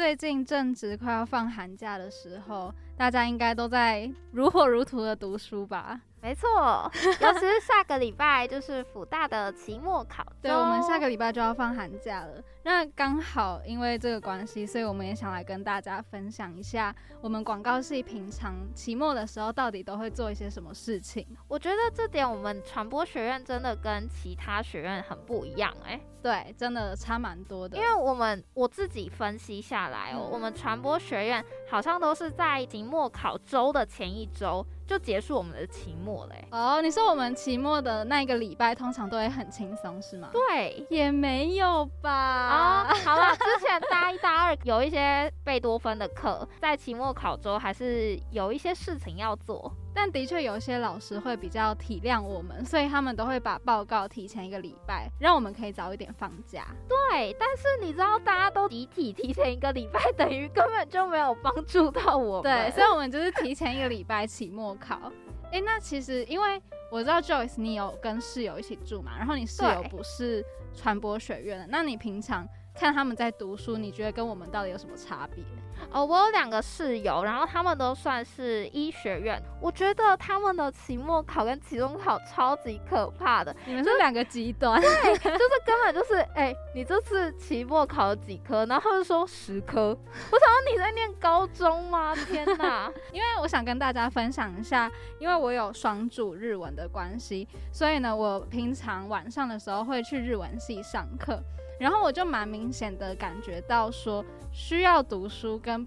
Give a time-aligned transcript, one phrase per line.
[0.00, 6.00] 最近正值快要放寒假的时候，大家应该都在如火如荼的读书吧？
[6.22, 12.42] 没错，尤其是下个礼拜就是辅大的期末考， 对，我们下个礼拜就要放寒假了。
[12.62, 21.26] 那刚好因为这个关系，所以我们也想来跟大家分享一下，我们广告系平常期末的时候到底都会做一些什么事情。
[21.46, 27.76] 我觉得这点我们传播学院真的跟其他学院很不一样哎、对，真的差蛮多的。
[27.76, 40.28] 因为我们我自己分析下来哦，嗯我们传播学院好像都是在期末考周的前一周就结束我们的期末嘞、哦，你说我们期末的那一个礼拜通常都会很轻松是吗？
[40.32, 40.86] 对。
[40.90, 42.10] 也没有吧。
[42.10, 49.72] 啊、好了， 之前大一、大二有一些贝多芬的课，在期末考周还是有一些事情要做。
[49.94, 56.66] 但的确有一些老师会比较体谅我们，所以他们都会把报告提前一个礼拜，让我们可以早一点放假。
[56.88, 62.42] 对，但是你知道，大家都集体提前一个礼拜， 等于根本就没有帮助到我们。
[62.42, 65.10] 对，所以我们就是提前一个礼拜期末考。
[65.52, 75.42] 诶，那其实因为我知道 Joyce 你有跟室友一起住嘛，然后你室友不是传播学院的，那你平常看他们在读书，你觉得跟我们到底有什么差别？
[75.90, 84.80] 哦，我有两个室友，然后他们都算是医学院，我觉得他们的期末考跟期中考超级可怕的，你们是两个极端。
[84.80, 85.20] 就是
[85.64, 88.64] 根本就是，哎、你这次期末考了几科？
[88.66, 89.88] 然后他就说十科，
[90.30, 92.14] 我想说你在念高中吗？
[92.14, 92.90] 天哪！
[93.12, 101.42] 因为我想跟大家分享一下，因为我有双主日文的关系，所以呢，我平常晚上的时候会去日文系上课，
[101.80, 105.84] 然后我就蛮明显的感觉到说，需要读书跟。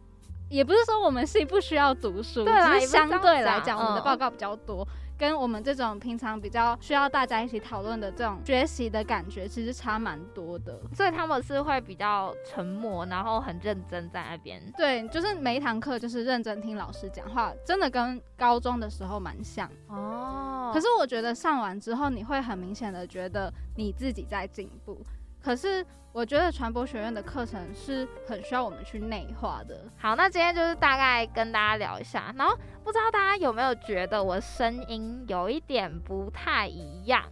[0.49, 4.87] 也不是说我们系不需要读书，对是相对来讲，我们的嗯报告比较多，
[5.17, 10.79] 跟我们这种平常比较需要大家一起讨论的这种学习的感觉，其实差蛮多的。
[10.93, 14.61] 所以他们是会比较沉默，然后很认真在那边。
[14.77, 19.67] 对，就是每一堂课就是认真听老师讲话，真的跟高中的时候蛮像。
[19.87, 25.03] 哦可是我觉得上完之后，你会很明显的觉得你自己在进步。
[25.43, 29.83] 可是我觉得传播学院的课程是很需要我们去内化的。
[29.97, 37.23] 好，那今天就是大概跟大家聊一下，然后不知道大家有没有觉得我声音有一点不太一样？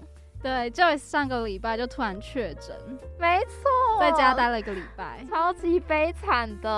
[0.44, 2.76] 对，Joyce 上个礼拜就突然确诊，
[3.20, 6.70] 没错，在家待了一个礼拜，超级悲惨的，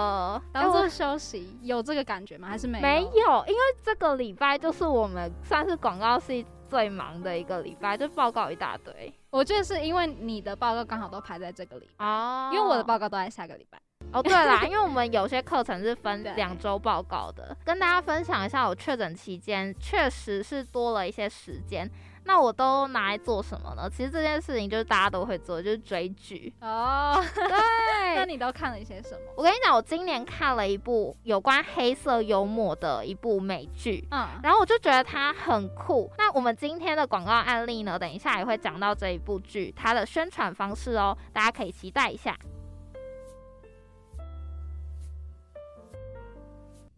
[0.51, 2.49] 哎我当做休息，有这个感觉吗？
[2.49, 2.81] 还是没有？
[2.81, 13.79] 没有，因为这个礼拜就是我们算是广告系最忙的一个礼拜，就报告一大堆我觉得是因为你的报告刚好都排在这个礼拜，哦因为我的报告都在下个礼拜。
[14.11, 21.87] 哦，对啦，因为我们有些课程是分 两周报告的，跟大家分享一下，我确诊期间确实是多了一些时间。
[22.25, 23.89] 那我都拿来做什么呢？
[23.89, 26.53] 其实这件事情就是大家都会做，就是追剧。
[26.61, 29.19] 哦， 对那，你都看了一些什么？
[29.35, 34.07] 我跟你讲，我今年看了一部有关黑色幽默的一部美剧。
[34.11, 36.11] 嗯，然后我就觉得它很酷。
[36.17, 42.37] 那我们今天的广告案例呢，等一下也会讲到这一部剧它的宣传方式哦，大家可以期待一下。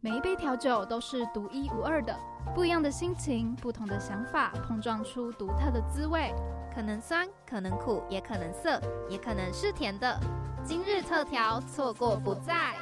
[0.06, 2.16] 每一杯调酒都是独一无二的，
[2.54, 6.32] 不一样的心情，不同的想法，碰撞出独特的滋味。
[6.72, 8.80] 可能酸，可能苦，也可能涩，
[9.10, 10.20] 也可能是甜的。
[10.64, 12.76] 今日特调，错过不再。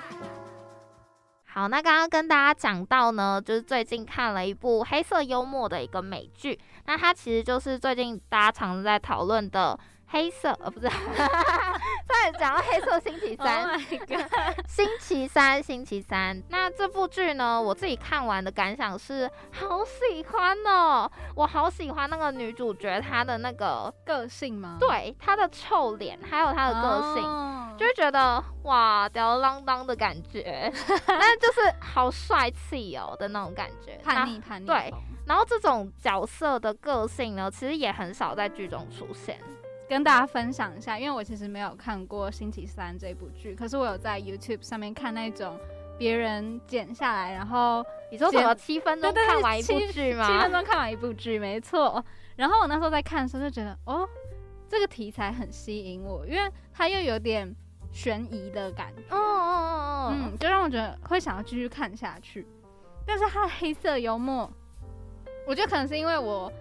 [1.46, 9.80] 好，那刚刚跟大家讲到呢，就是最近看了一部黑色幽默的一个美剧，那它其实就是最近大家常在讨论的
[10.14, 13.64] 黑色，呃，不是， 差点讲到黑色星期三。
[13.64, 13.82] Oh！
[14.70, 16.40] 星期三，星期三。
[16.50, 21.12] 那这部剧呢，我自己看完的感想是，好喜欢哦！
[21.36, 24.78] 我好喜欢那个女主角她的那个，个性吗？
[24.80, 30.72] 对她的臭脸，还有她的个性，哦就会觉得哇，吊儿郎当的感觉，
[31.08, 34.00] 但就是好帅气哦的那种感觉。
[34.04, 34.94] 叛逆叛逆对
[35.26, 39.40] 然后这种角色的个性呢，其实也很少在剧中出现。
[39.90, 45.60] 跟大家分享一下，因为我其实没有看过《星期三》这部剧，可是我有在 YouTube 上面看那种
[45.98, 50.26] 别人剪下来，然后你说什么七分钟看完一部剧吗？
[50.26, 52.04] 七分钟看完一部剧，没错。
[52.36, 54.08] 然后我那时候在看的时候就觉得，哦，
[54.68, 57.54] 这个题材很吸引我，因为它又有点
[57.92, 59.04] 悬疑的感觉。
[59.16, 62.48] 哦哦哦哦，嗯，就让我觉得会想要继续看下去。
[63.06, 64.52] 但是它的黑色幽默，
[65.46, 66.52] 我觉得可能是因为我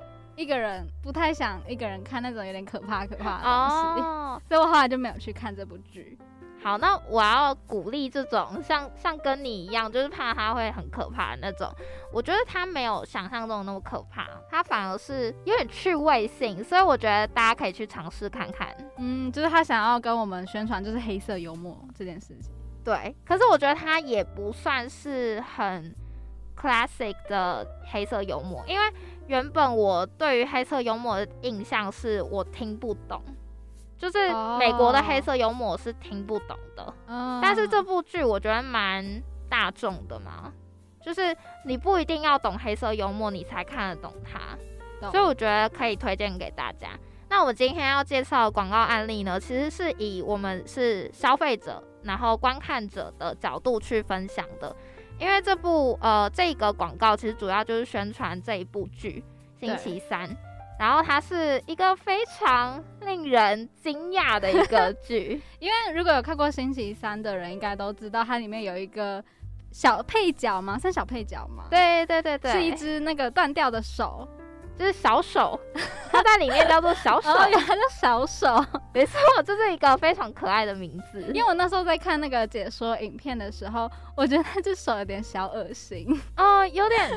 [0.42, 6.18] 一个人不太想一个人看那种有点可怕可怕的东西，哦， 所以我后来就没有去看这部剧。
[6.64, 11.68] 好，那我要鼓励这种像像跟你一样，就是怕他会很可怕的那种。
[12.12, 18.68] 我觉得他没有想象中的那么可怕，他反而是有点趣味性，所以我觉得大家可以去尝试看看。
[18.98, 22.52] 嗯，就是他想要跟我们宣传就是黑色幽默这件事情。
[22.84, 25.92] 对，可是我觉得他也不算是很
[26.56, 28.86] classic 的黑色幽默，因为
[29.26, 33.22] 原本我对于黑色幽默的印象是我听不懂。
[33.98, 34.18] 就是
[34.58, 40.52] 美国的黑色幽默是听不懂的，嗯，但是这部剧我觉得蛮大众的嘛，
[41.00, 41.32] 就是
[41.64, 44.58] 你不一定要懂黑色幽默你才看得懂它，
[45.08, 46.98] 所以我觉得可以推荐给大家。
[47.28, 54.74] 那我今天要介绍的广告案例呢，其实是以我们是消费者，然后观看者的角度去分享的，
[55.22, 59.22] 因为这部呃这个广告其实主要就是宣传这一部剧
[59.60, 60.28] 《星期三》。
[60.78, 69.22] 然后它是一个非常令人惊讶的一个剧， 因为如果有看过《星期三》的人，应该都知道它里面有一个
[69.70, 70.76] 小配角吗？
[70.76, 71.66] 算小配角吗？
[71.70, 74.26] 对对对对，是一只那个断掉的手。
[74.82, 75.58] 就是小手，
[76.10, 81.22] 它在里面叫做小手，原来叫小手，没错，这是一个非常可爱的名字。
[81.32, 86.04] 因为我那时候在看那个解说影片的时候，我觉得那只手有点小恶心，
[86.36, 87.10] 哦，有点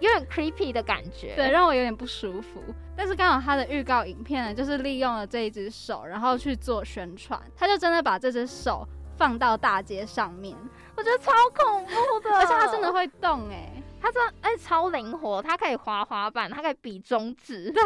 [0.00, 2.60] 有点 creepy 的感觉， 对，让我有点不舒服。
[2.96, 8.84] 但是刚好它的预告影片呢，就是利用了这一只手，然后去做宣传，他就真的把这只手
[9.16, 13.70] 放到大街上面，我觉得超恐怖的，而且它真的会动哎。
[14.00, 17.70] 它真的哎超灵活，它可以滑滑板，它可以比中指。
[17.70, 17.82] 对，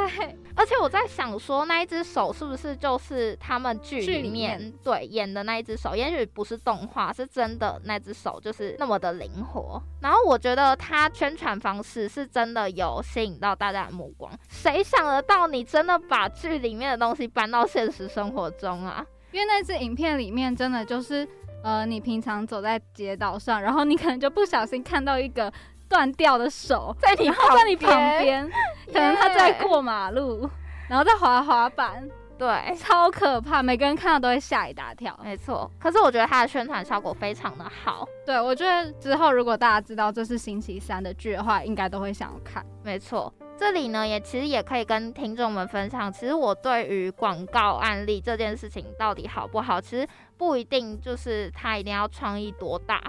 [0.57, 5.95] 而且我在想说，那一只手是不是就是他们剧里面对演的那一只手？
[5.95, 9.81] 也许不是动画，是真的那只手就是那么的灵活。
[10.01, 14.29] 然后我觉得它宣传方式是真的有吸引到大家的目光。
[14.49, 19.07] 谁想得到你真的把剧里面的东西搬到现实生活中啊？
[19.31, 21.29] 因为那支影片里面真的就是
[21.63, 25.53] 呃，你平常走在街道上，然后你可能就不小心看到一个。
[25.91, 27.91] 断掉的手在你在你旁
[28.21, 28.47] 边，
[28.93, 30.47] 可能他在过马路，
[30.87, 32.07] 然后在滑滑板，
[32.37, 35.19] 对，超可怕，每个人看到都会吓一大跳。
[35.25, 38.07] 没错，可是我觉得它的宣传效果非常的好。
[38.27, 42.63] 对，我觉得之后如果大家知道这是星期三的剧的话，应该都会想要看。
[42.85, 50.07] 没错，这里呢也其实也可以跟听众们分享，其实我对于广告案例这件事情到底好不好，其实
[50.39, 53.03] 不一定就是他一定要创意多大。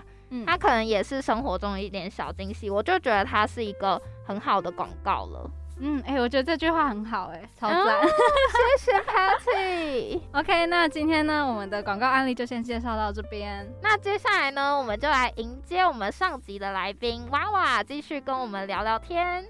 [0.45, 5.49] 他可能也是生活中一点小惊喜，我就觉得它是一个很好的广告了。
[5.79, 7.99] 嗯，哎，我觉得这句话很好，哎，超赞，
[8.77, 10.21] 谢谢 Patty。
[10.33, 13.67] OK，那今天呢，我们的广告案例就先介绍到这边。
[13.81, 19.43] 那接下来呢，我们就来迎接我们上集的来宾娃娃，继续跟我们聊聊天。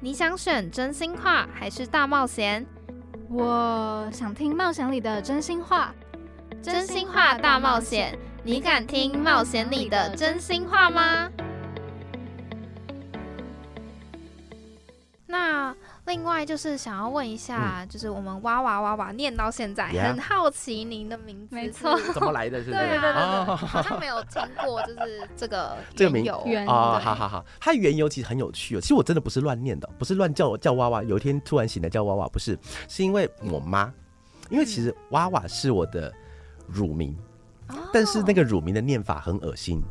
[0.00, 2.66] 你想选真心话还是大冒险？
[3.32, 5.94] 我想听冒险里的真心话。
[6.60, 11.30] 真心话大冒险，你敢听冒险里的真心话吗？
[15.26, 15.74] 那
[16.06, 22.58] 另外就是想要问一下，就是我们哇哇哇哇念到现在，很好奇您的名字，没错，怎么来的？
[22.64, 26.36] 是对对对对，好像没有听过，就是这个 这个名由
[26.66, 28.80] 哦，好好好，它缘由其实很有趣哦。
[28.80, 32.58] 其实我真的不是乱念的，不是乱叫叫哇哇，有一天突然醒来叫哇哇，不是，
[32.88, 33.92] 是因为我妈，
[34.48, 36.12] 因为其实哇哇是我的。
[36.72, 37.16] 乳名，
[37.92, 39.82] 但是那个乳名的念法很恶心。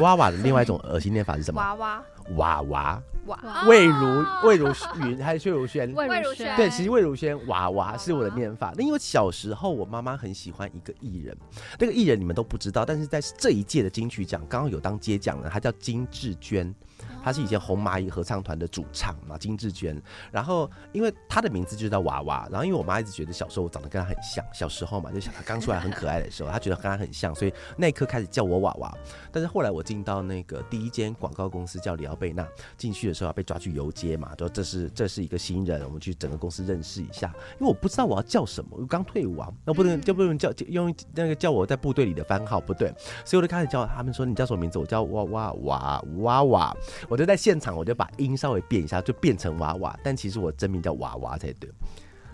[0.00, 1.58] 娃娃的另外一种恶心念法是什么？
[1.58, 2.02] 娃娃
[2.34, 4.68] 娃娃娃魏如魏如
[5.04, 5.92] 云还是魏如萱？
[5.94, 8.72] 魏如萱对，其实魏如萱娃娃是我的念法。
[8.76, 11.36] 那因为小时候我妈妈很喜欢一个艺人，
[11.78, 16.74] 那个艺人你们都不知道，但是在这一届的金曲奖刚刚有当接奖人，她叫金志娟。
[17.22, 20.00] 她是以前红蚂蚁合唱团的主唱嘛，金志娟。
[20.30, 28.96] 然后因为她的名字就叫娃娃，然后因为我妈一直觉得小时候我长得跟她很像，小时候嘛，就想她刚出来很可爱的时候，她觉得跟她很像，所以那一刻开始叫我娃娃。
[29.32, 37.32] 但是后来我进到那个第一间广告公司叫里奥贝纳，进去的时候被抓去游街嘛，说这是这是一个新人，我们去整个公司认识一下。
[37.58, 42.92] 因为我不知道我要叫什么，我刚退伍啊，那不能就不能叫用那个叫我在部队里的番号不对，
[43.24, 44.78] 所以我就开始叫他们说你叫什么名字？
[44.78, 46.76] 我叫娃娃娃娃娃。
[47.08, 49.98] 我就在现场，我就把音稍微变一下，就变成娃娃。
[50.02, 51.70] 但其实我真名叫娃娃才对。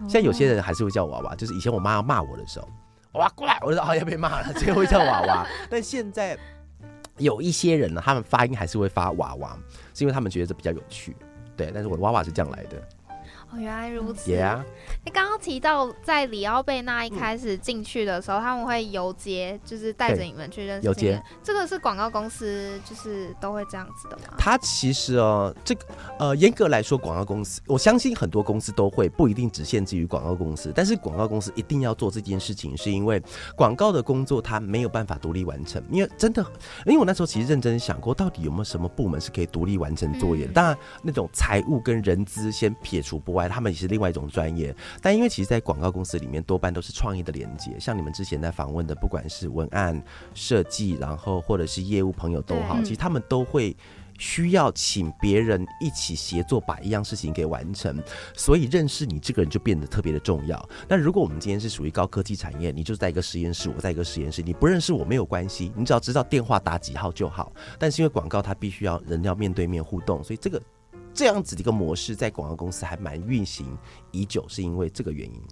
[0.08, 2.68] 现在有些人还是会叫娃娃，就是以前我妈要骂我的时候，
[3.12, 5.46] 娃过来，我就说哦要被骂了，所以会叫娃娃。
[5.70, 6.36] 但现在
[7.18, 9.56] 有一些人呢，他们发音还是会发娃娃，
[9.94, 11.14] 是因为他们觉得这比较有趣。
[11.56, 12.82] 对，但是我的娃娃是这样来的。
[13.52, 14.30] 哦，原来如此。
[14.30, 14.62] Yeah，
[15.04, 24.34] 你刚刚提到在里奥贝纳一开始进去的时候，他们会游街，就是带着你们去认识游街这个是广告公司，就是都会这样子的吗？
[24.38, 25.84] 他其实哦，这个
[26.18, 30.72] 呃，严格来说，广告公司，我相信很多公司都会，不一定只限制于广告公司。
[30.74, 33.22] 但是广告公司一定要做这件事情，是因为
[33.54, 35.82] 广告的工作它没有办法独立完成。
[35.90, 36.42] 因为真的，
[36.86, 40.52] 因为我那时候其实认真想过，到底有没有什么部门是可以独立完成作业的？
[40.52, 44.74] 嗯当然，那种财务跟人资先撇除不外，他们也是另外一种专业。
[45.00, 47.78] 但因为其实，在广告公司里面，多半都是创意的连接。
[47.78, 50.02] 像你们之前在访问的，不管是文案
[50.34, 53.76] 设计，然后或者是业务朋友都好，其实他们都会。
[54.18, 58.00] 需要请别人一起协作把一样事情给完成，
[58.36, 60.68] 所以认识你这个人就变得特别的重要。
[60.86, 67.52] 那如果我们今天是属于高科技产业，你就在一个实验室，我在一个实验室，你不认识我没有关系，你只要知道电话打几号就好。
[67.80, 70.62] 但是因为广告它必须要人要面对面互动，所以这个
[71.14, 73.76] 这样子的一个模式在广告公司还蛮运行
[74.10, 75.42] 已久，是因为这个原因。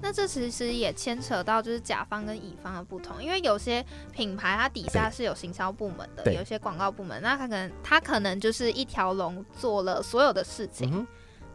[0.00, 11.04] 那这其实也牵扯到就是甲方跟乙方的不同，因为有些品牌它底下是有行销部门的，有些广告部门，那它可能它可能就是一条龙做了所有的事情。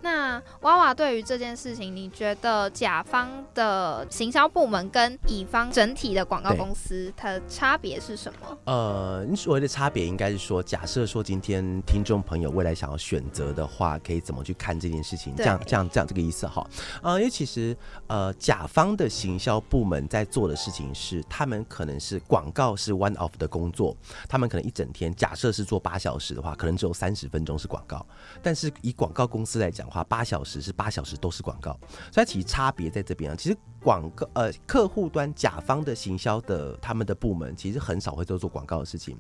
[0.04, 8.58] 那娃娃对于这件事情，你觉得甲方的行销部门跟乙方整体的广告公司它的差别是什么？
[8.66, 15.34] 呃，你所谓的差别应该是说，假设说今天听众朋友未来想要选择的话，可以怎么去看这件事情？
[15.38, 16.68] 这样这样这样这个意思哈。
[17.02, 17.76] 呃，因为其实
[18.08, 23.96] 呃，甲方的行销部门在做的事情是，他们可能是广告是 one of 的工作，
[24.28, 28.06] 他们可能一整天，假设是做八小时的话，可能只有三十分钟是广告，
[28.42, 31.78] 但是以广告公司来讲的话，八小时是八小时都是广告，
[32.12, 33.36] 所以它其实差别在这边啊。
[33.36, 39.18] 其实广告呃客户端甲方的行销的他们的部门其实很少会做做广告的事情，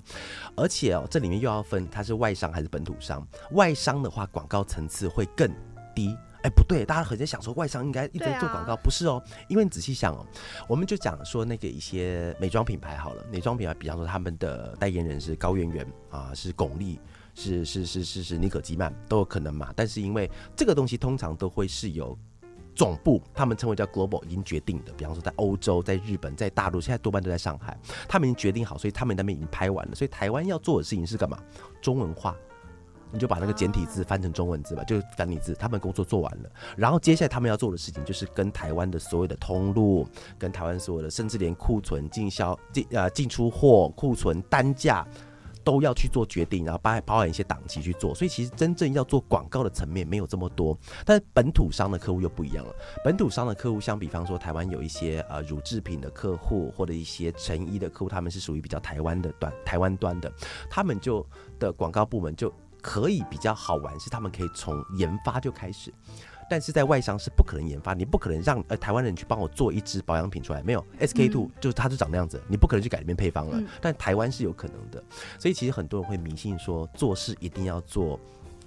[0.56, 3.26] 而且哦这里面又要分它是外商还是本土商。
[3.52, 5.50] 外商的话，广告层次会更
[5.96, 6.18] 低。
[6.44, 10.26] 哎，不对，大家很在想说外商应该一直在做广告，啊不是哦，因为你仔细想哦，
[10.68, 17.00] 我们就讲说那个一些美妆品牌好了，美妆品牌，比方说他们的代言人是高圆圆啊，是巩俐，
[17.34, 22.18] 是是是是是妮可基曼都有可能嘛，但是因为这个东西通常都会是由
[22.76, 31.38] 总部，他们称为叫 global 已经决定的，比方说在欧洲、在日本、在大陆，现在多半都在上海，他们已经决定好，所以他们那边已经拍完了，所以台湾要做的事情是干嘛？
[31.82, 32.36] 中文化。
[33.12, 35.54] 你就把那个简体字翻成中文字吧，就是繁体字。
[35.54, 40.08] 他们工作做完了，然后接下来他们要做的事情就是跟台湾的所有的通路，
[40.40, 45.08] 跟台湾所有的，甚至连库存、进销、进呃进出货、库存单价
[45.64, 48.14] 都要去做决定，然后包包含一些档期去做。
[48.14, 52.76] 所以其实真正要做广告的层面没有这么多，但是本土商的客户又不一样了。
[53.04, 60.32] 本土商的客户，像比方说台湾有一些呃乳制品的客户，或者一些成衣的客户，他们是属于比较台湾的端台湾端的，
[60.70, 61.26] 他们就
[61.60, 65.94] 的广告部门就可以比较好玩，是他们可以从研发就开始。
[66.50, 73.60] 但是在外商是不可能研发，你不可能让呃台湾人去帮我做一支保养品出来，没有 SK two、就是它就长那样子，你不可能去改里面配方了。
[73.60, 75.04] 嗯但台湾是有可能的，
[75.40, 78.20] 所以其实很多人会迷信说做事一定要做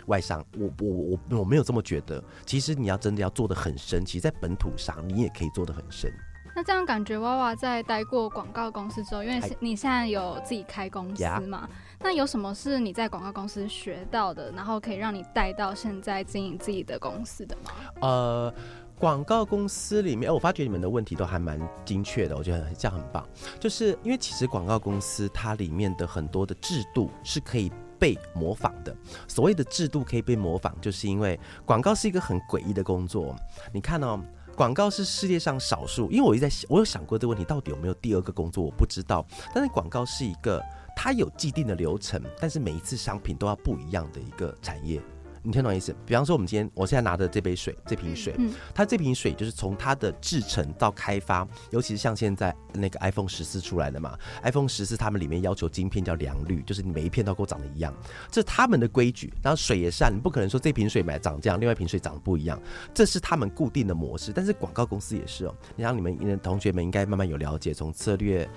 [0.07, 2.23] 外商，我我我我没有这么觉得。
[2.45, 6.13] 其实你要真的要做的很深，其实在本土上你也可以做的很深。
[6.55, 11.69] 那这样感觉娃娃在待过广告公司之后，因为是你现在有自己开公司呀嘛
[12.01, 17.71] 那有什么是你在广告公司学到的，然后可以让你带到现在经营自己的公司的吗？
[18.01, 18.55] 呃，
[18.99, 23.27] 广告公司里面，哎我发觉你们的问题都还蛮精确的，我觉得这样很棒。
[23.59, 27.73] 就是因为其实广告公司它里面的很多的制度是可以。
[27.99, 28.95] 被模仿的，
[29.27, 33.35] 所谓的制度可以被模仿，就是因为广告是一个很诡异的工作。
[33.73, 34.21] 你看哦，
[34.55, 39.25] 广告是世界上少数，因为我一直在想，我有想过这个问题，到底有没有第二个工作，我不知道。
[39.55, 40.63] 但是广告是一个
[40.97, 45.01] 它有既定的流程，但是每一次商品都要不一样的一个产业。
[45.43, 45.95] 你听懂意思？
[46.05, 57.95] 比方说，我们今天我现在拿的这杯水，这瓶水，嗯它这瓶水就是从它的制成到开发，尤其是像现在那个 iPhone 十四出来的嘛，iPhone 十四他们里面要求晶片叫良率，就是你每一片都给我长得一样，
[58.29, 59.33] 这是他们的规矩。
[59.41, 62.61] 然后水也是啊，你不可能说这瓶水买长这样，另外一瓶水长得不一样，
[62.93, 64.33] 这是他们固定的模式。
[64.33, 68.49] 但是广告公司也是哦，你像你们同学们应该慢慢有了解，从策略、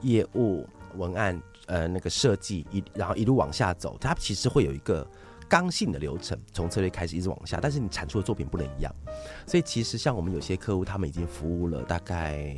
[0.00, 0.66] 业务、
[0.96, 5.06] 文案、呃那个设计一，然后一路往下走，它其实会有一个。
[5.48, 8.94] 刚性的流程，从策略开始一直往下，但是你产出的作品不能一样，
[9.44, 12.54] 所以其实像我们有些客户，他们已经服务了大概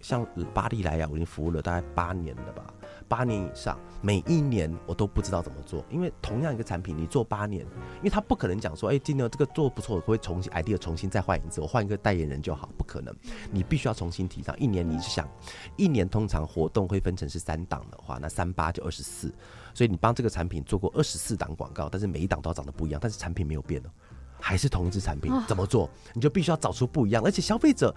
[0.00, 2.72] 像巴黎莱雅，我已经服务了大概八年了吧，
[3.08, 7.62] 八年以上，每一年我都不知道怎么做，因为同样一个产品你做八年，
[7.98, 13.14] 因为他不可能讲说，哎、今年这个做不错，我会重新 idea 重新再换一次，我换一个代言人就好，不可能，
[13.50, 14.58] 你必须要重新提上。
[14.58, 15.28] 一年你是想，
[15.76, 19.32] 一年通常活动会分成是三档的话，那三八就二十四，
[19.72, 23.90] 所以你帮这个产品做过二十四档广告，但是每一档都要长得不一样，但是产品没有变哦。
[24.38, 25.88] 还是同一支产品，怎么做？
[26.12, 27.94] 你就必须要找出不一样，而且消费者。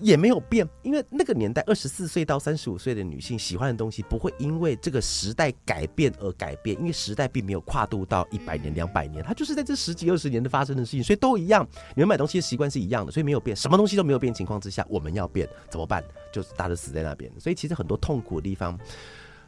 [0.00, 11.66] 也没有变，因为那个年代二十四岁到三十五岁的女性喜欢的东西不会因为这个时代改变而改变，因为时代并没有跨度到一百年、两百年，它就是在这十几二十年的发生的事情，所以都一样。
[11.94, 16.04] 你们买东西的习惯是一样的，所以没有变，什么东西都没有变情况之下，我们要变怎么办？
[16.32, 17.30] 就是大家死在那边。
[17.38, 18.78] 所以其实很多痛苦的地方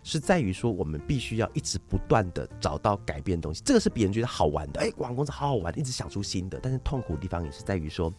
[0.03, 6.59] 是在于说，我们必须要一直不断的找到改变东西，这个是别人觉得好玩的，哎，广告公司好好玩，一直想出新的。
[6.61, 8.13] 但是痛苦的地方也是在于说，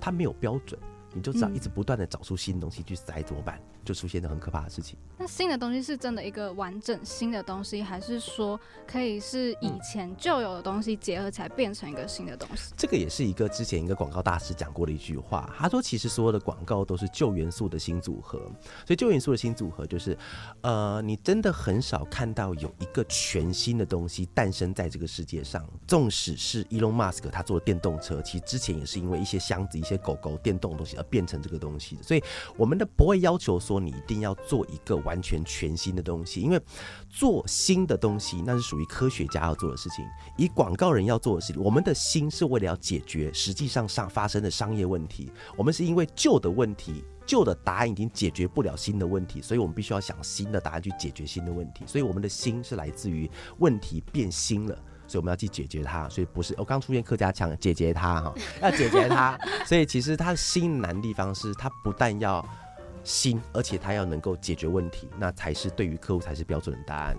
[0.00, 0.78] 它没有标准。
[1.16, 3.58] 你就只要一直不断的找出新东西去塞，怎么办？
[3.86, 4.98] 就出现了很可怕的事情。
[5.16, 12.74] 那新的东西是真的一个完整新的东西，还是说可以是以前旧有的东西结合起来变成一个新的东西？
[12.76, 18.38] 这个也是一个之前一个广告大师讲过的一句话，他说其实所有的广告都是旧元素的新组合。
[18.84, 20.18] 所以旧元素的新组合就是，
[20.62, 25.64] 呃，你真的很少看到有一个全新的东西诞生在这个世界上。
[25.86, 32.02] 纵使是 Elon Musk 他做的电动车，其实之前也是因为一些箱子、一些狗狗电动东西而变成这个东西的。
[32.02, 32.22] 所以
[32.56, 33.75] 我们的不会要求说。
[33.80, 36.60] 你一定要做一个完全全新的东西，因为
[37.08, 40.04] 做新的东西那是属于科学家要做的事情，
[40.36, 41.62] 以广告人要做的事情。
[41.62, 51.84] 我们的心是为了要解决实际上上发生的商业问题，我们是因为旧的问题、旧的答案已经解决不了新的问题，所以我们必须要想新的答案去解决新的问题。
[51.86, 54.74] 所以我们的心是来自于问题变新了，
[55.06, 56.08] 所以我们要去解决它。
[56.08, 59.38] 所以不是我刚出现客家腔，解决它哈，要解决它。
[59.66, 62.44] 所以其实它的难地方是，它不但要。
[63.06, 67.16] 新，而且它要能够解决问题，那才是对于客户才是标准的答案，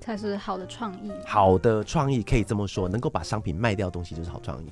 [0.00, 1.12] 才是好的创意。
[1.24, 4.70] 好的创意可以这么说，能够把商品卖掉的东西就是好创意。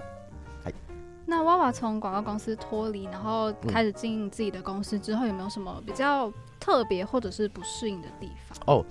[1.25, 6.28] 那娃娃从广告公司脱离，然后开始经营自己的公司之后，有没有什么比较
[6.61, 8.59] 特别或者是不适应的地方？
[8.67, 8.85] 哦，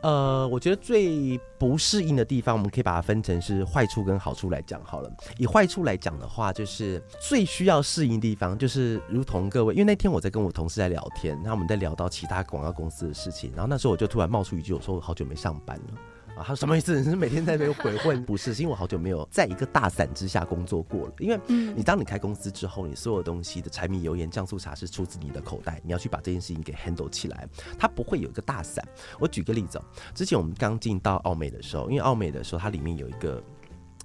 [0.00, 5.10] 呃，我觉得最不适应的地方，我们可以把它分成是坏处跟好处来讲好了。
[5.36, 15.94] 以坏处来讲的话，就是最需要适应的地方，就是如同各位，因为那天我在跟我同事在聊天，那我们在聊到其他广告公司的事情，然后那时候我就突然冒出一句，我说我好久没上班了。
[16.36, 16.94] 啊，他说什么意思？
[17.00, 18.22] 你是每天在那边鬼混？
[18.24, 21.14] 不是，是因为我好久没有在一个大伞之下工作过了。
[21.18, 27.48] 因为你当你开公司之后，你所有东西的柴米油盐酱醋茶是出自你的口袋，你要去把这件事情给 handle 起来。
[27.78, 28.86] 它不会有一个大伞。
[29.18, 33.42] 我举个例子哦，之前我们刚进到澳美的时候，因为澳美的时候它里面有一个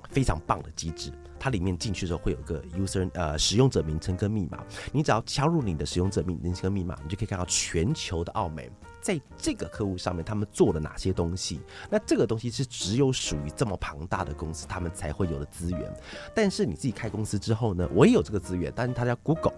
[0.09, 4.63] 非常棒的机制，它里面进去的时候会有个 user 呃使用者名称跟密码，
[4.93, 8.71] 你只要敲入你的使用者名名称跟密码，你就可以看到全球的澳美。
[9.01, 11.59] 在这个客户上面，他们做了哪些东西？
[11.89, 15.93] 那这个东西是只有属于这么庞大的公司，他们才会有的资源。
[16.33, 17.89] 但是你自己开公司之后呢？
[17.93, 19.53] 我也有这个资源，但是他叫 Google，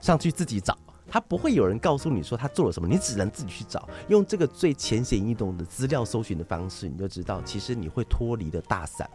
[0.00, 0.78] 上去自己找，
[1.08, 3.88] 他不会有人告诉你说他做了什么，你只能自己去找。
[4.08, 9.10] 用这个最浅显易懂的资料搜寻的方式，你就知道，其实你会脱离的大伞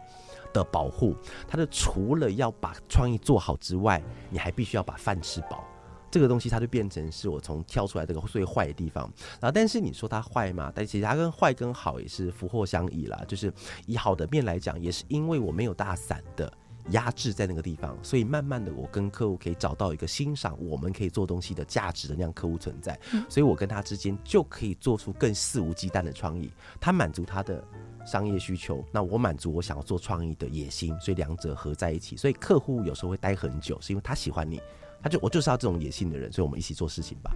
[0.52, 1.16] 的保护。
[1.48, 5.64] 它的除了要把创意做好之外，你还必须要把饭吃饱。
[6.10, 9.04] 这个东西它就变成是我从跳出来这个最坏的地方
[9.40, 10.72] 然后，但是你说它坏嘛？
[10.74, 13.22] 但其实它跟坏跟好也是福祸相依啦。
[13.28, 13.52] 就是
[13.86, 16.52] 以好的面来讲，也是因为我没有大伞的
[16.88, 26.50] 压制在那个地方，所以慢慢的我跟客户可以找到一个欣赏我们可以做东西的价值的那样客户存在，所以我跟他之间就可以做出更肆无忌惮的创意。
[26.80, 27.62] 他满足他的
[28.04, 32.16] 商业需求，那我满足我想要做创意的野心，所以两者合在一起。
[32.16, 34.60] 所以客户有时候会待很久，是因为他喜欢你。
[35.02, 37.34] 他就我就是要这种野性的人，所以我们一起做事情吧。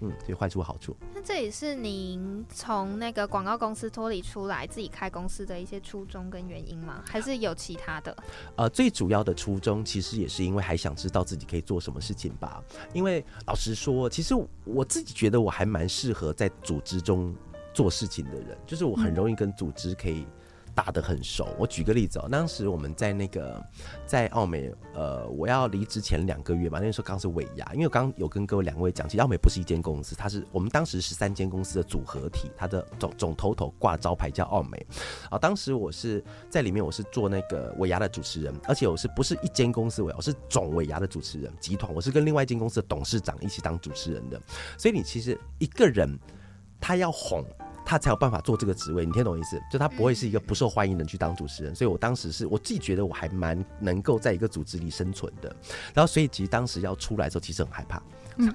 [0.00, 0.94] 嗯，所以坏处好处。
[1.14, 7.02] 那这也是您从那个广告公司脱离出来，自己开公司的一些初衷跟原因吗？
[7.06, 8.14] 还是有其他的？
[8.56, 12.62] 呃，最主要的初衷其实也是因为还想知道自己可以做什么事情吧。
[12.92, 17.34] 因为老实说，其实我自己觉得我还蛮适合在组织中
[17.72, 20.26] 做事情的人，就是我很容易跟组织可以。
[20.76, 21.48] 打得很熟。
[21.58, 23.60] 我举个例子哦，当时我们在那个
[24.04, 34.86] 在澳美，呃，我要离职前两个月嘛，那时候刚是尾牙，因为我刚有跟各位两位讲，其实澳美不是一间公司，它是我们当时十三间公司的组合体，它的总总头头挂招牌叫澳美。
[35.30, 44.38] 啊，当时我是在里面，我是做那个尾牙的主持人，而且我是不是一间公司尾牙，我是总尾牙的主持人集团，我是跟另外一间公司的董事长一起当主持人的。
[44.76, 46.06] 所以你其实一个人
[46.78, 47.42] 他要哄。
[47.86, 49.62] 他才有办法做这个职位，你听懂我意思？
[49.70, 55.54] 就他不会是一个不受欢迎的人去当主持人，所以我当时是我自己觉得我还蛮能够在一个组织里生存的。
[55.94, 58.02] 然后，所以其实当时要出来的时候，其实很害怕，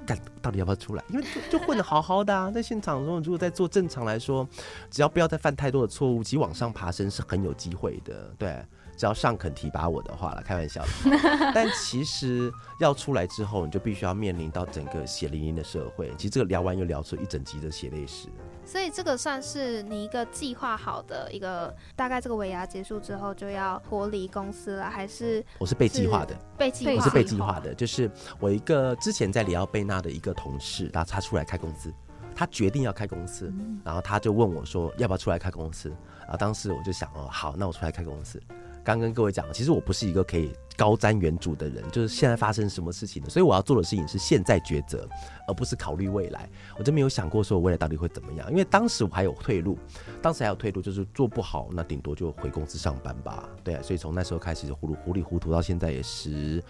[0.06, 1.04] 干到底要不要出来？
[1.08, 4.46] 因为就就混得好好的啊，在现场中，如果在做正常来说，
[4.90, 8.36] 只要不要再犯太多的错误，其实往上爬升是很有机会的。
[8.38, 8.62] 对。
[8.98, 10.90] 只要上肯提拔我的话了，开玩笑的。
[11.56, 16.14] 但其实要出来之后，你就必须要面临到整个血淋淋的社会。
[16.18, 18.28] 其实这个聊完又聊出一整集的血泪史。
[18.72, 26.34] 所以这个算是你一个计划好的一个，大概这个尾牙结束之后就要脱离公司了，还是我是被计划的？
[26.58, 27.76] 被计划，我是被计划的。
[27.76, 31.94] 就是我一个之前在里奥贝纳的一个同事，然后他出来开公司，
[32.34, 33.54] 他决定要开公司，
[33.84, 35.90] 然后他就问我说要不要出来开公司？
[36.22, 38.42] 然后当时我就想哦，好，那我出来开公司。
[38.84, 43.30] 刚跟各位讲，其实我不是一个可以高瞻远瞩的人，就是现在发生什么事情呢？
[43.30, 45.08] 所以我要做的事情是现在抉择，
[45.48, 46.50] 而不是考虑未来。
[46.78, 49.78] 我真没有想过说我未来到底会怎么样，因为当时我还有退路，
[50.22, 53.48] 当时还有退路，就是做不好，那顶多就回公司上班吧。
[53.64, 56.64] 对啊，所以从那时候开始就糊里糊里糊涂到现在也十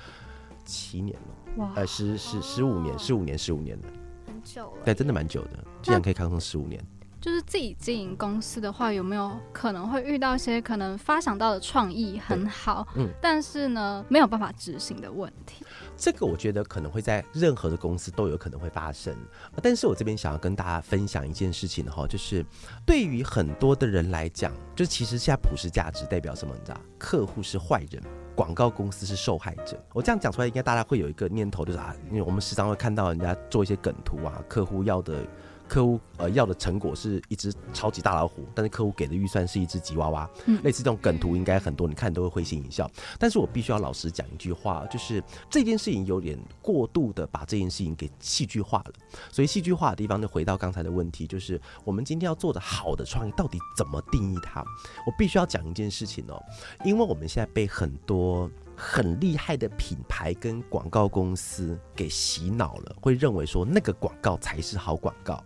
[0.65, 3.85] 七年了，哇，呃，十十十五年，十五年，十五年了，
[4.27, 4.81] 很久了。
[4.83, 6.83] 对，真的蛮久的，竟然可以扛上十五年。
[7.21, 15.63] 就是自己经营公司的话，有没有可能会遇到一些可能发想到的创意很好，嗯，但是呢没有办法执行的问题？
[15.95, 19.15] 这个我觉得可能会在任何的公司都有可能会发生。
[19.61, 22.43] 但是我这边想要跟大家分享一件事情哈，就是
[22.87, 26.55] 对于很多的人来讲，就其实现在普世价值代表什么？
[26.55, 28.01] 你知道，客户是坏人，
[28.35, 29.79] 广告公司是受害者。
[29.93, 35.23] 我这样讲出来，应该大家会有一个念头，就是啊，因为我们时常会看到人家做一些梗图啊，客户要的。
[35.71, 40.29] 客户呃要的成果是一只超级大老虎，但是客户给的预算是一只吉娃娃，
[40.63, 42.91] 类似这种梗图应该很多，你看都会会心一笑。
[43.17, 48.93] 但是我必须要老实讲一句话，就是这件事情有点过度的把这件事情给戏剧化了。
[49.31, 54.59] 所以戏剧化的地方就回到刚才的问题，就是我们今天要做的好的创意到底怎么定义它？
[55.07, 56.37] 我必须要讲一件事情哦，
[56.83, 65.41] 因为我们现在被很多很厉害的品牌跟广告公司给洗脑了，会认为说那个广告才是好广告。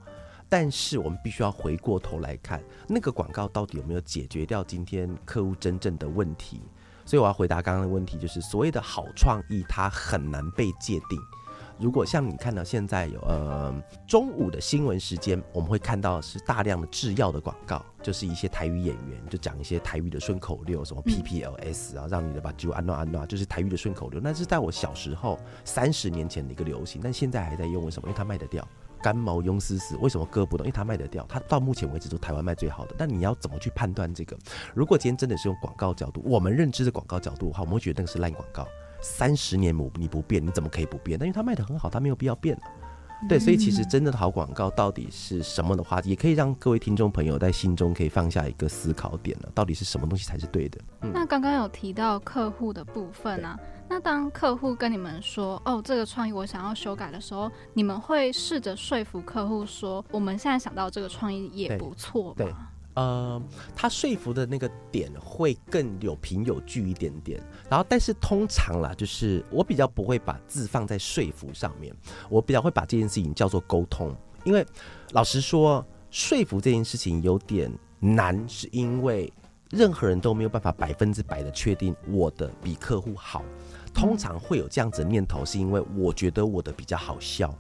[0.48, 6.62] 但是我们必须要回过头来看，那个广告到底有没有解决掉今天客户真正的问题？
[7.06, 11.20] 所以我要回答刚刚的问题，就是所谓的好创意，它很难被界定。
[11.78, 13.74] 如果像你看到现在有呃
[14.08, 24.22] 中午的新闻时间，我们会看到是大量的制药的广告，就是一些台语演员就讲一些台语的顺口溜，什么 PPLS 啊，让你的把酒安诺安诺，就是台语的顺口溜。
[24.24, 28.08] 那是在我小时候三十年前的一个流行，但现在还在用，为什么？
[28.08, 28.66] 因为它卖得掉。
[29.06, 30.66] 干毛庸丝丝，为什么割不动？
[30.66, 32.96] 因为它卖得掉，它到目前为止都台湾卖最好的。
[32.98, 34.36] 但你要怎么去判断这个？
[34.74, 38.68] 如果今天真的是用广告角度，我们认知的广告角度的话，我们会觉得那个是烂广告。
[39.04, 41.20] 三十年不你不变，你怎么可以不变？
[41.20, 42.60] 但因为它卖的很好，它没有必要变。
[43.30, 49.50] 对，所以其实真的好广告到底是什么的话，也可以让各位听众朋友在心中可以放下一个思考点了。
[49.54, 50.80] 到底是什么东西才是对的？
[51.14, 53.56] 那刚刚有提到客户的部分啊。
[53.88, 62.34] 那当客户跟你们说哦，这个创意我想要修改的时候，你们会试着说服客户说，我们现在想到这个创意也不错。
[62.36, 62.52] 对，
[62.96, 63.42] 呃，
[63.76, 67.42] 他说服的那个点会更有凭有据一点点。
[67.70, 71.96] 然后，但是通常啦，就是我比较不会把字放在说服上面，
[72.28, 74.14] 我比较会把这件事情叫做沟通。
[74.44, 74.66] 因为
[75.12, 79.32] 老实说，说服这件事情有点难，是因为
[79.70, 83.44] 任何人都没有办法百分之百的确定我的比客户好。
[83.96, 87.52] 通常会有这样子的念头，是因为我觉得我的比较好笑，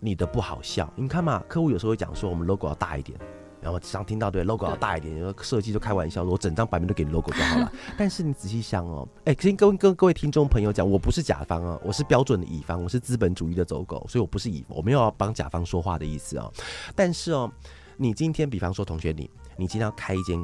[0.00, 0.92] 你的不好笑。
[0.96, 3.18] 你看嘛，客户有时候会讲说我们 logo 要大一点，
[3.60, 7.72] 然后常听到对 logo 要大一点，然后设计就开玩笑说我整张版面都给你 logo 就好了。
[7.96, 16.52] 但是你仔细想哦，哎，先跟跟各位听众朋友讲，我不是甲方啊，我是标准的乙方，我是资本主义的走狗，所以我不是乙，我没有要帮甲方说话的意思哦。
[16.96, 17.50] 但是哦，
[17.96, 20.38] 你今天比方说同学你，你今天要开一间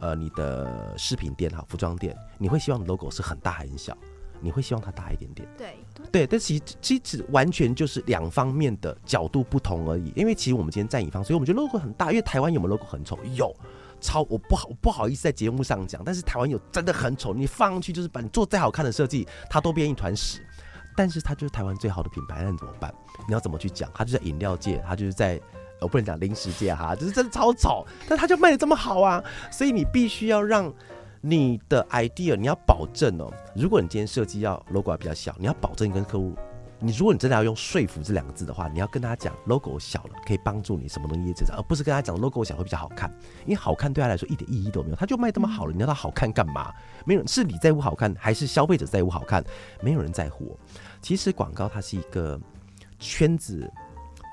[0.00, 3.96] 呃你的饰品店哈，服装店，你会希望 logo 是很大很小？
[4.44, 5.76] 你会希望它大一点点，对
[6.12, 10.12] 对，但其实其实完全就是两方面的角度不同而已。
[10.14, 12.10] 因为其实我们今天站乙方，所以我们觉得 logo 很大。
[12.10, 13.18] 因为台湾有没有 logo 很丑？
[13.34, 13.50] 有，
[14.02, 17.32] 超我不好不好意思在节目上讲，但是台湾有真的很丑。
[17.32, 20.40] 你放上去就是把你做再好看的设计，它都变一团屎。
[20.94, 22.94] 但是它就是台湾最好的品牌，那你怎么办？
[23.26, 23.90] 你要怎么去讲？
[23.94, 25.40] 它就在饮料界，它就是在
[25.80, 29.24] 我不能讲零食界哈，就是真的超丑，但它就卖的这么好啊！
[29.50, 30.70] 所以你必须要让。
[31.26, 36.36] 你的 idea 你要保证哦，如果你今天设计要 logo 比较小，你要保证跟客户，
[36.78, 43.10] 你如果你真的要用说服这两个字的话，你要跟他讲 logo 小了可以帮助你什么东西成长，而不是跟他讲 logo 小会比较好看，
[43.46, 46.70] 因为好看对他来说一点意义都没有，他就卖这么好了，你要他好看干嘛？
[47.06, 49.42] 没有是你在乎好看，还是消费者在乎好看？
[49.80, 50.54] 没有人在乎。
[51.00, 52.38] 其实广告它是一个
[52.98, 53.66] 圈子。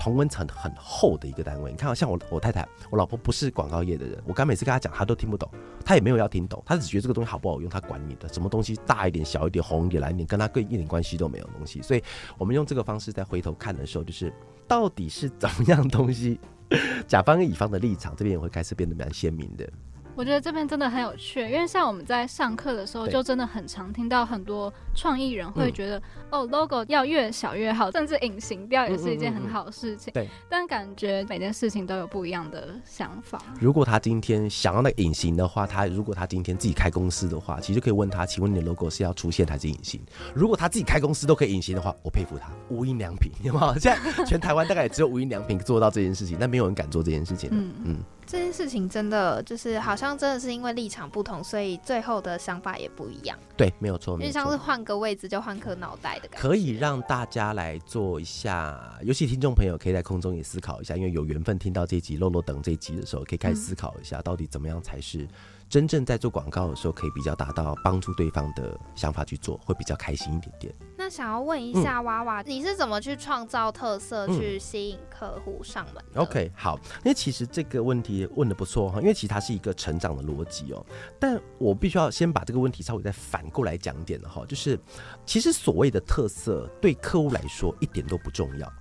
[0.01, 5.47] 同温层很厚的一个单位，你看，像我我太太，我老婆不是广告业的人，我刚每次跟她讲，她都听不懂，
[5.85, 11.83] 她也没有要听懂，她只觉得这个东西好不好用，她管你的，什么东西大一点、小一点、红一点、蓝一点，跟她跟一点关系都没有东西。
[11.83, 12.03] 所以
[12.39, 14.33] 我们用这个方式再回头看的时候，就是
[14.67, 16.39] 到底是怎么样东西，
[17.07, 19.69] 甲方跟乙方的立场这边也会开始变得蛮鲜明的。
[20.15, 30.13] 我觉得这边真的很有趣，因为像我们在上课的时候，就真的很常听到很多创意人会觉得，哦，logo 要越小越好，甚至隐形掉也是一件很好的事情。
[30.13, 33.41] 对，但感觉每件事情都有不一样的想法。
[33.59, 40.01] 如果他今天想要那个隐形的话，他如果他今天自己开公司的话，其实可以问他，请问你的 logo 是要出现还是隐形？
[40.35, 43.73] 如果他自己开公司都可以隐形的话，我佩服他，无印良品，有没有？
[43.79, 47.49] 现在全台湾大概也只有无印良品做到这件事情，但没有人敢做这件事情。
[47.51, 47.97] 嗯嗯，
[48.31, 53.37] 这件事情真的就是好像真的是因为立场不同，所以最后的想法也不一样。
[53.57, 54.63] 对，没有错，没有因为像是错。
[54.63, 56.47] 换个位置就换颗脑袋的感觉。
[56.47, 65.27] 可以让大家来做一下，尤其听众朋友可以在空中也思考一下，因为有缘分听到这一集《漏漏等》这一集的时候，可以开始思考一下，到底怎么样才是
[65.67, 70.73] 真正在做广告的时候，可以比较达到帮助对方的想法去做，会比较开心一点点。
[71.11, 80.85] 那想要问一下娃娃，你是怎么去创造特色，嗯去吸引客户上门的 OK，好，因为其实这个问题问的不错哈，因为其实它是一个成长的逻辑哦。
[81.19, 84.79] 但我必须要先把这个问题稍微再反过来讲一点的哈，就是
[85.25, 88.71] 其实所谓的特色对客户来说一点都不重要。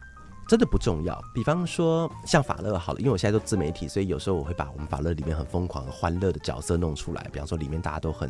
[0.48, 1.20] 真的不重要。
[1.32, 7.24] 比方说像法乐好了，因为我现在做自媒体，所以有时候我会把我们法乐里面很疯狂、很欢乐的角色弄出来。
[7.32, 8.28] 比方说里面大家都很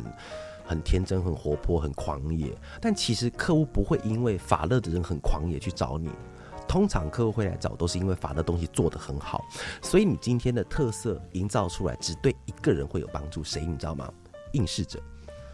[0.71, 6.09] 很天真、很活泼、很狂野，但其实客户不会因为法乐的人很狂野去找你。
[6.65, 9.43] 通常客户会来找，都是因为法乐东西做得很好，
[9.81, 14.09] 所以你今天的特色营造出来，只对一个人会有帮助，谁你知道吗？
[14.53, 14.97] 应试者。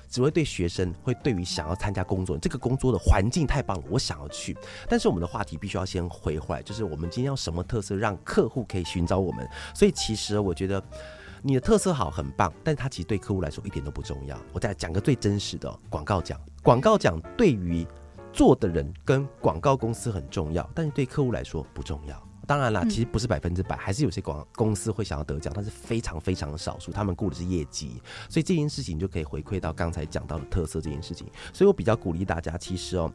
[0.10, 4.56] 只会对学生，会对于想要参加工作，这个工作的环境太棒了，我想要去。
[4.88, 9.46] 但是我们的话题必须要先回回来，就是我们今天要什么特色让客户可以寻找我们。
[9.76, 10.82] 所以其实我觉得
[11.42, 14.38] 你的特色好很棒，但它其实对客户来说一点都不重要。
[14.54, 17.86] 我再讲个最真实的、广告奖，广告奖对于
[18.34, 22.27] 做的人跟广告公司很重要，但是对客户来说不重要。
[22.48, 31.28] 当然啦，嗯其实不是百分之百，还是有些广公司会想要得奖，但是非常非常少数，他们顾的是业绩，所以这件事情就可以回馈到刚才讲到的特色这件事情。
[31.54, 33.12] 所以我比较鼓励大家，其实哦，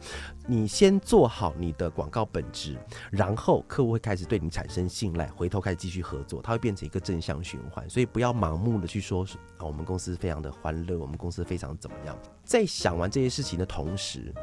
[0.46, 2.76] 你先做好你的广告本质，
[3.10, 7.88] 然后客户会开始对你产生信赖，回头开始继续合作，它会变成一个正向循环。
[7.88, 9.24] 所以不要盲目的去说
[9.56, 12.14] 啊，我们公司非常的欢乐，我们公司非常怎么样。
[12.44, 14.34] 在想完这些事情的同时，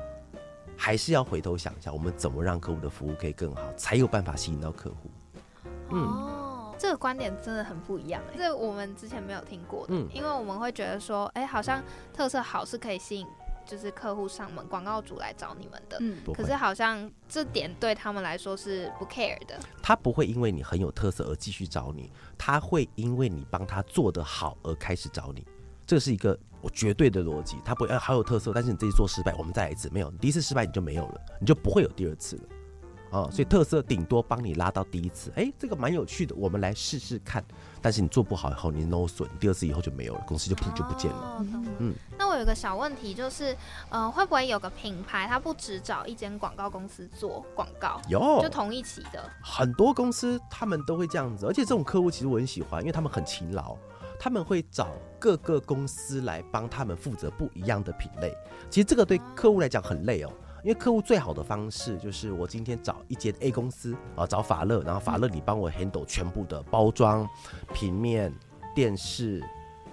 [0.81, 5.11] 还是要回头想一下，我们怎么让客户的服务可以更好，才有办法吸引到客户。
[5.91, 13.27] 嗯哦，这个观点真的很不一样，这我们之前没有听过的，嗯因为我们会觉得说，哎、好像特色好是可以吸引
[13.65, 15.97] 就是客户上门，广告主来找你们的。
[15.99, 25.45] 嗯，可是好像这点对他们来说是不 care 的，他不会因为你很有特色而继续找你，他会因为你帮他做得好而开始找你。
[25.85, 32.43] 这是一个我绝对的逻辑，他不会哎好有特色，但是你这一次做失败，我们再来一次，没有，你第一次失败你就没有了，你就不会有第二次了。
[33.11, 37.43] 啊、所以特色顶多帮你拉到第一次，哎、这个蛮有趣的，我们来试试看。
[37.81, 41.17] 但是你做不好以后，你 no 损，第二次以后就没有了，公司就不就不见了。
[41.17, 41.45] 哦
[41.79, 43.57] 嗯那我有个小问题，就是，
[43.89, 49.27] 呃，会不会有个品牌，它不只找一间广告公司做广告，有就同一起的？
[49.41, 53.75] 很多公司他们都会这样子，而且这种客户其实我很喜欢，因为他们很勤劳，
[54.19, 58.35] 他们会找各个公司来帮他们负责不一样的品类。
[58.69, 67.27] 其实这个对客户来讲很累哦，因为客户最好的方式就是我今天找一间 A 公司啊，找法乐，然后法乐你帮我 handle 全部的包装、
[67.73, 68.33] 平面、
[68.75, 69.41] 电视、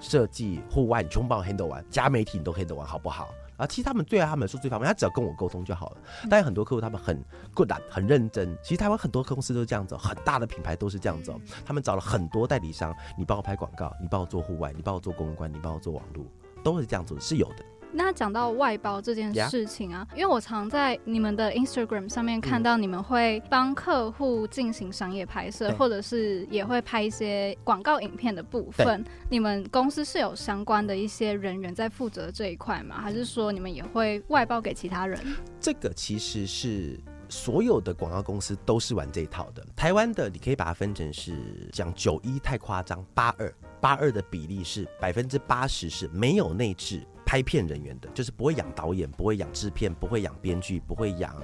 [0.00, 3.28] 设计、户外，你全部帮我 handle 完，加媒体你都 handle 完，好不好？
[3.56, 5.96] 啊，其实他们对他们说最方便，他只要跟我沟通就好了。
[6.28, 7.22] 但有很多客户他们很
[7.54, 8.56] good 啊，很认真。
[8.62, 11.40] 其实台湾很多公司都是这样子、哦，很大的品牌都是这样子、哦。
[11.64, 16.24] 他们找了很多代理商，你帮我拍广告，你帮我做户外，你帮我做公关，你帮我做网络，
[16.62, 17.64] 都是这样子，是有的。
[17.96, 29.02] 那讲到外包这件事情啊因为我常在你们的 Instagram 上面看到你们会帮客户进行商业拍摄，对或者是也会拍一些广告影片的部分。
[29.30, 33.00] 你们公司是有相关的一些人员在负责这一块吗？
[33.00, 35.18] 还是说你们也会外包给其他人？
[35.58, 39.66] 这个其实是所有的广告公司都是玩这一套的。
[39.74, 41.34] 台湾的你可以把它分成是
[41.72, 47.00] 讲九一太夸张，八二八二的比例是百分之八十是没有内置。
[47.26, 51.34] 拍片人员的，就是不会养导演，不会养制片，不会养编剧，不会养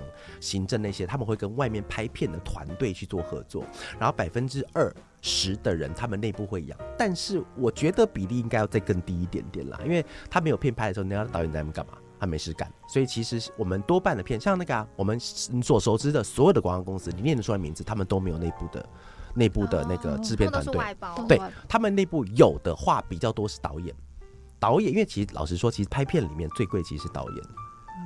[0.40, 3.64] 行政那些，他们会跟外面拍片的团队去做合作。
[3.98, 4.90] 然后百分之二
[5.20, 11.98] 十的人，他们内部会养，但是我觉得比例应该要再更低一点点啦，因为他没有片拍的时候，你要导演在那边干嘛？
[12.20, 18.88] 他没事干，所以其实我们多半的片，像那个、啊、我们所熟知的所有的广告公司，你念得出来名字，他们都没有内部的
[19.34, 20.80] 内部的那个制片团队。
[21.26, 23.92] 对他们内部有的话比较多是导演，
[24.62, 27.44] 导演，因为其实老实说，其实拍片里面最贵其实是导演，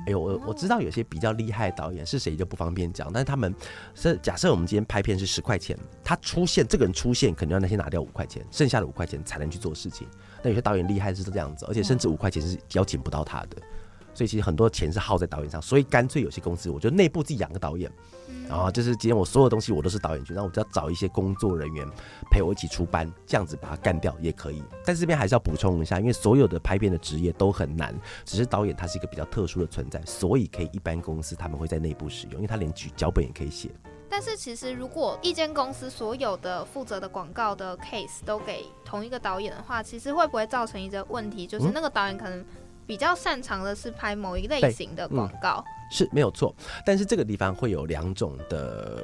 [0.07, 3.53] 哎呦，我我知道有些比较厉害的导演是谁就不方便讲，但是他们
[3.93, 10.07] 是假设我们今天拍片是十块钱，他出现这个人出现，肯定要那些拿掉五块钱，剩下的五块钱才能去做事情。
[10.41, 13.57] 那有些导演厉害是这样子，而且甚至五块钱是邀请不到他的，
[14.17, 17.91] 所以其实很多钱是耗在导演上，所以干脆有些公司，我就内部自己养个导演，
[18.49, 21.87] 然后就是今天我所有东西我都是导演去，然后我只要找一些工作人员
[22.31, 24.63] 陪我一起出班，这样子把它干掉也可以。
[24.83, 33.69] 但是这边还是要补充一下，因为所有的拍片的职业都很难，只是导演他是一个比较特殊的存在，所以可以一般公司他们会在内部使用，因为他连剧脚本也可以写。
[34.09, 42.43] 但是其实，如果一间公司所有的负责的广告的 case 都给同一个导演的话，其实会不会造成一个问题，就是那个导演可能
[42.87, 45.63] 比较擅长的是拍某一类型的广告？
[45.91, 46.53] 是没有错，
[46.85, 49.03] 但是这个地方会有两种的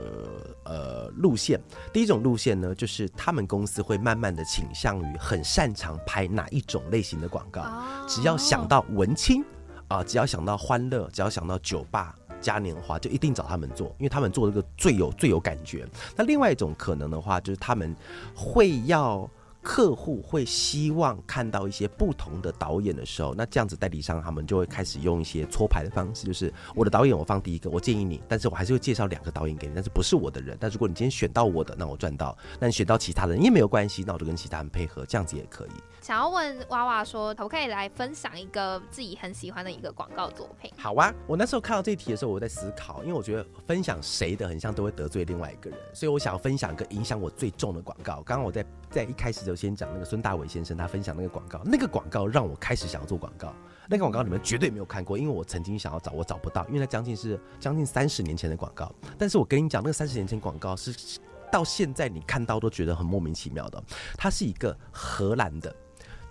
[0.63, 1.59] 呃路线。
[1.91, 7.61] 第一种路线呢，就是他们公司会慢慢的倾向于很擅长拍哪一种类型的广告，
[8.07, 9.43] 只要想到文青
[9.87, 12.15] 啊，只要想到欢乐，只要想到酒吧。
[12.41, 15.87] 嘉年华就一定找他们做，因为他们做这个最有最有感觉。
[16.13, 17.95] 那另外一种可能的话，就是他们
[18.35, 19.29] 会要
[19.63, 30.57] 客户会希望看到一些不同的导演的时候，那这样子代理商他们就会开始用一些搓牌的方式，就是我的导演我放第一个，我建议你，但是我还是会介绍两个导演给你，但是不是我的人。
[30.59, 35.71] 但如果你今天选到我的，那我赚到；那你选到其他人也没有关系，那我就跟其他人配合，这样子也可以。
[36.01, 40.69] 想要问娃娃说，可不可以来分享一个自己很喜欢的一个广告作品？
[40.77, 48.15] 好啊，我那时候看到这题的时候，我在思考，因为我觉得分享谁的很像都会得罪另外一个人，所以我想要分享一个影响我最重的广告。
[48.23, 53.53] 刚刚我在在一开始就先讲那个孙大伟先生他分享那个广告，那个广告让我开始想要做广告。
[53.87, 58.91] 那个广告你们绝对没有看过，因为我曾经想要找，我找不到，因为那将近是将近三十年前的广告。
[59.15, 61.19] 但是我跟你讲，那个三十年前广告是
[61.51, 63.83] 到现在你看到都觉得很莫名其妙的，
[64.17, 65.73] 它是一个荷兰的。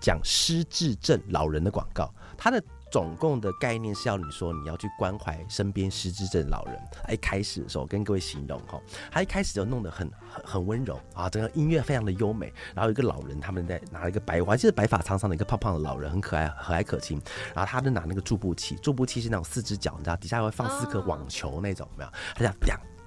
[0.01, 2.61] 讲失智症老人的广告，它的
[2.93, 6.79] 总共的概念是要你说你要去关怀身边失智症老人。
[7.09, 8.79] 一开始的时候跟各位形容哈，
[9.11, 12.53] 他一开始就弄得很很很温柔啊，整个音乐非常的优美。
[12.75, 17.19] 然后一个老人他们在拿了一个白，我还记得白发苍苍的一个胖胖的老人，很可爱和蔼可亲。
[17.55, 22.09] 然后他就拿那个助步器，助步器是那种四只脚，你知道底下会放四颗网球那种，没有？
[22.35, 22.53] 他这样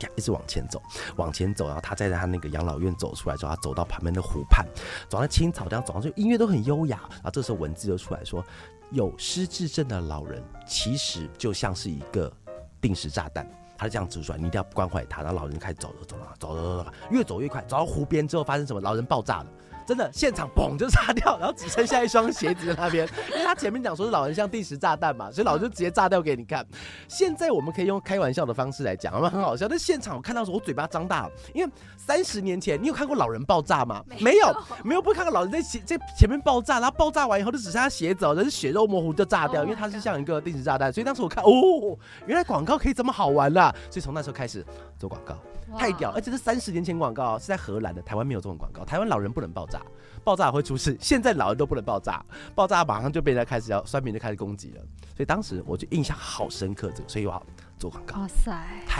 [0.01, 0.09] 呀。
[0.17, 0.81] 一直往前走，
[1.17, 4.67] 往前走，然后他在他那个养老院走出来之后，他走到旁边的湖畔，
[5.09, 7.01] 走在青草地上走上去，音乐都很优雅。
[7.11, 8.45] 然后这时候文字就出来说，
[8.91, 12.33] 有失智症的老人其实就像是一个
[12.81, 15.23] 定时炸弹，他就这样指出来，你一定要关怀他。
[15.23, 18.81] 然后老人开始走了，走，走走走，越走越快，走到湖边之后发生什么？
[18.81, 19.47] 老人爆炸了。
[19.87, 26.67] 真的，现场嘣就炸掉，然后只剩下一双鞋子在那边， 因为他前面讲说是老人像定时炸弹嘛，所以老人就直接炸掉给你看。
[27.09, 29.69] 现在我们可以用开玩笑的方式来讲，我们很好笑。
[29.69, 34.03] 但现场我看到时候，我嘴巴张大了，因为三十年前你有看过老人爆炸吗？
[34.21, 40.93] 没有，没有，不会看到老人在前在前面爆炸，然后爆炸完以后就只剩下鞋子，人血肉模糊就炸掉，因为它是像一个定时炸弹。
[40.93, 41.97] 所以当时我看，哦，
[42.27, 43.73] 原来广告可以这么好玩啦！
[43.91, 44.65] 所以从那时候开始
[44.99, 45.37] 做广告，
[45.77, 49.81] 太屌，而且是三十年前广告，是在荷兰的，台湾没有这种广告，台湾老人不能爆炸。
[50.25, 54.81] 爆炸会出事，现在老人都不能爆炸，爆炸马上就被人家开始要酸民就开始攻击了，
[55.15, 57.47] 所以当时我就印象好深刻这个，所以我
[57.79, 58.21] 做广告。
[58.21, 58.53] 哇塞，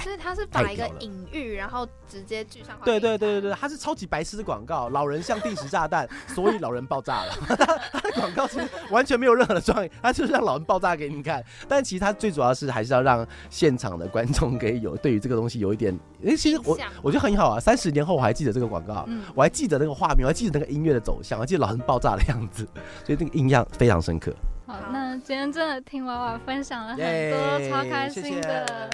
[0.03, 2.85] 所以他是把一个隐喻，然后直接具象化。
[2.85, 7.33] 对对对对对，他是超级白痴的广告，老人像定时炸弹，所以老人爆炸了。
[7.93, 8.61] 他的广告是
[8.91, 11.43] 完全没有任何的创意，他就是让老人爆炸给你看。
[11.69, 17.61] 但其实他最主要是还是要让现场的观众可以有对于这个东西有一点，哎，其实我我觉得很好啊。
[17.61, 21.39] 三十年后我还记得这个广告，我还记得那个画面，我还记得那个音乐的走向。
[21.39, 22.67] 我记得老人爆炸的样子，
[23.05, 24.33] 所以那个印象非常深刻。
[24.67, 28.91] 好，那今天真的听娃娃分享了很多，超开心的。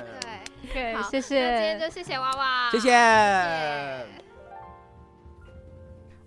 [0.70, 1.40] 对，好，谢谢。
[1.40, 4.06] 今天就谢谢娃娃，谢谢。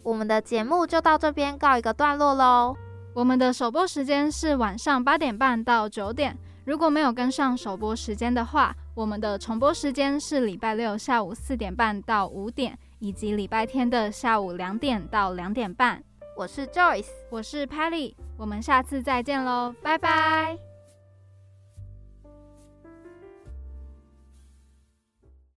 [0.01, 2.75] 我们的节目就到这边告一个段落喽。
[3.13, 12.77] 我们的首播时间是晚上八点半到九点，如果没有跟上首播时间的话，我们的重播时间是礼拜六下午四点半到五点。
[12.99, 16.01] 以及礼拜天的下午两点到两点半，
[16.36, 20.74] 我是 Joyce，我是 Patty，我们下次再见喽，拜拜。